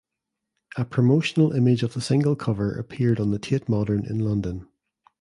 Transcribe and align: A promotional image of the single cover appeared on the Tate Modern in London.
A 0.77 0.83
promotional 0.83 1.51
image 1.51 1.83
of 1.83 1.93
the 1.93 2.01
single 2.01 2.35
cover 2.35 2.71
appeared 2.71 3.19
on 3.19 3.29
the 3.29 3.37
Tate 3.37 3.69
Modern 3.69 4.03
in 4.03 4.17
London. 4.17 4.67